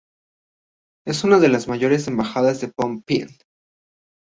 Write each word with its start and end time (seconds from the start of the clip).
Es 1.05 1.23
una 1.23 1.37
de 1.37 1.47
las 1.47 1.67
mayores 1.67 2.07
embajadas 2.07 2.63
en 2.63 2.73
Phnom 2.75 3.03
Penh. 3.03 3.37